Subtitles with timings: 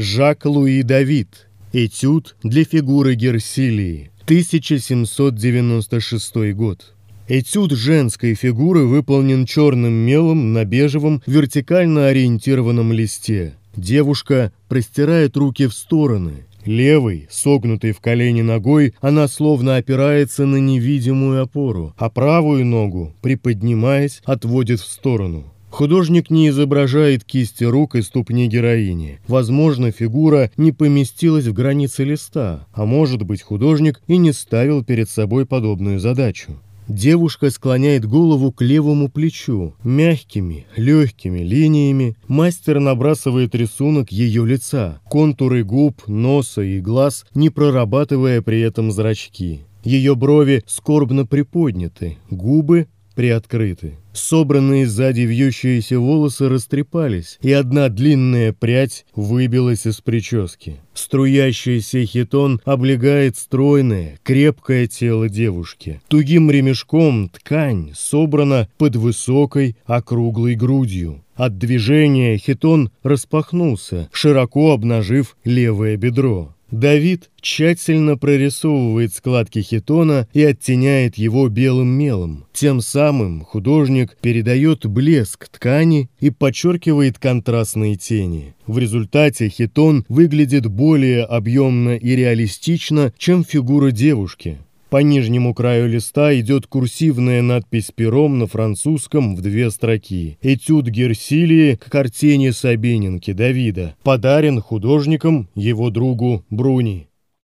[0.00, 1.46] Жак-Луи Давид.
[1.74, 4.10] Этюд для фигуры Герсилии.
[4.24, 6.94] 1796 год.
[7.28, 13.56] Этюд женской фигуры выполнен черным мелом на бежевом вертикально ориентированном листе.
[13.76, 16.46] Девушка простирает руки в стороны.
[16.64, 24.22] Левой, согнутой в колени ногой, она словно опирается на невидимую опору, а правую ногу, приподнимаясь,
[24.24, 25.52] отводит в сторону.
[25.70, 29.20] Художник не изображает кисти рук и ступни героини.
[29.26, 35.08] Возможно, фигура не поместилась в границы листа, а может быть, художник и не ставил перед
[35.08, 36.58] собой подобную задачу.
[36.90, 39.74] Девушка склоняет голову к левому плечу.
[39.84, 48.42] Мягкими, легкими линиями мастер набрасывает рисунок ее лица, контуры губ, носа и глаз, не прорабатывая
[48.42, 49.60] при этом зрачки.
[49.84, 52.88] Ее брови скорбно приподняты, губы
[53.20, 53.98] приоткрыты.
[54.14, 60.76] Собранные сзади вьющиеся волосы растрепались, и одна длинная прядь выбилась из прически.
[60.94, 66.00] Струящийся хитон облегает стройное, крепкое тело девушки.
[66.08, 71.22] Тугим ремешком ткань собрана под высокой, округлой грудью.
[71.34, 76.54] От движения хитон распахнулся, широко обнажив левое бедро.
[76.70, 82.46] Давид тщательно прорисовывает складки хитона и оттеняет его белым мелом.
[82.52, 88.54] Тем самым художник передает блеск ткани и подчеркивает контрастные тени.
[88.66, 94.58] В результате хитон выглядит более объемно и реалистично, чем фигура девушки.
[94.90, 100.36] По нижнему краю листа идет курсивная надпись пером на французском в две строки.
[100.42, 103.94] Этюд Герсилии к картине Сабининки Давида.
[104.02, 107.09] Подарен художником его другу Бруни.